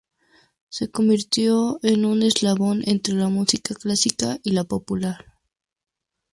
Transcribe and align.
Se 0.69 0.89
convirtió 0.89 1.77
en 1.83 2.05
un 2.05 2.23
eslabón 2.23 2.81
entre 2.87 3.13
la 3.13 3.29
música 3.29 3.75
clásica 3.75 4.39
y 4.41 4.49
la 4.53 4.63
popular. 4.63 5.27